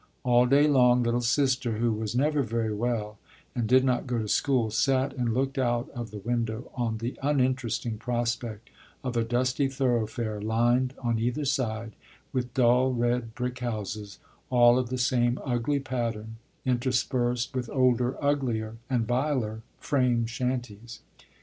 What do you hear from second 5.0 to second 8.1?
and looked out of the window on the uninteresting